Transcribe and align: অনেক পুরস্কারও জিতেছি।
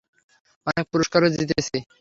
অনেক 0.67 0.85
পুরস্কারও 0.91 1.33
জিতেছি। 1.35 1.77